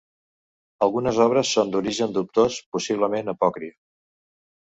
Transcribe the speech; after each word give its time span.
Algunes 0.85 1.19
obres 1.25 1.51
són 1.57 1.73
d'origen 1.75 2.15
dubtós, 2.15 2.57
possiblement 2.77 3.29
apòcrif. 3.35 3.77